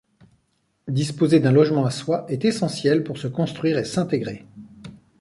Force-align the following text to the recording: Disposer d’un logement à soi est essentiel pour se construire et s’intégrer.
Disposer 0.87 1.39
d’un 1.41 1.51
logement 1.51 1.85
à 1.85 1.91
soi 1.91 2.25
est 2.27 2.43
essentiel 2.43 3.03
pour 3.03 3.19
se 3.19 3.27
construire 3.27 3.77
et 3.77 3.85
s’intégrer. 3.85 4.47